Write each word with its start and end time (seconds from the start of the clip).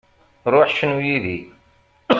Ruḥ, 0.53 0.69
cnu 0.77 0.97
yid-i. 1.05 1.37